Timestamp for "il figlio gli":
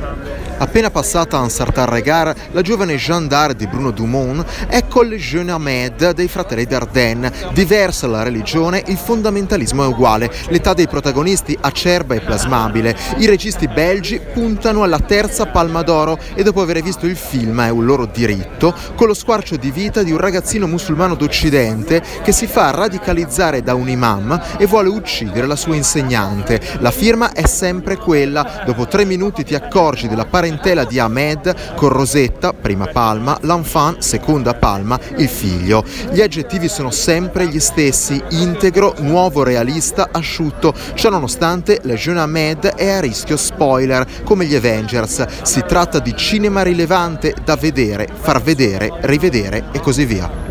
35.16-36.20